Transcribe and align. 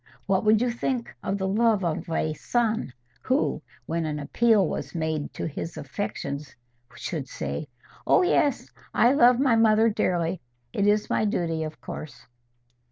What 0.25 0.43
would 0.45 0.63
you 0.63 0.71
think 0.71 1.15
of 1.21 1.37
the 1.37 1.47
love 1.47 1.85
of 1.85 2.09
a 2.09 2.33
son 2.33 2.91
who, 3.21 3.61
when 3.85 4.07
an 4.07 4.17
appeal 4.17 4.67
was 4.67 4.95
made 4.95 5.31
to 5.35 5.45
his 5.45 5.77
affections, 5.77 6.55
should 6.95 7.27
say, 7.29 7.67
'Oh 8.07 8.23
yes, 8.23 8.71
I 8.95 9.13
love 9.13 9.39
my 9.39 9.55
mother 9.55 9.89
dearly: 9.89 10.41
it 10.73 10.87
is 10.87 11.11
my 11.11 11.23
duty, 11.25 11.61
of 11.61 11.79
course? 11.81 12.25